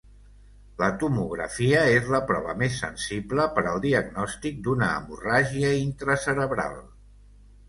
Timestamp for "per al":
3.59-3.79